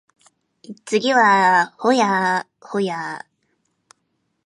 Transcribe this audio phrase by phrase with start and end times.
[0.83, 2.01] 次は保谷
[2.59, 3.23] 保谷